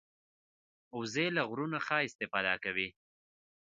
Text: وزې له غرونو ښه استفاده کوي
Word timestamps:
وزې 0.99 1.27
له 1.35 1.41
غرونو 1.49 1.77
ښه 1.85 1.97
استفاده 2.07 2.53
کوي 2.63 2.89